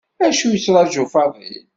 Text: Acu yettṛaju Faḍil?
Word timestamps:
Acu 0.25 0.47
yettṛaju 0.51 1.03
Faḍil? 1.13 1.61